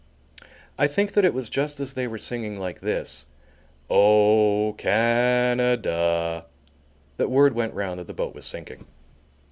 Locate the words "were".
2.07-2.17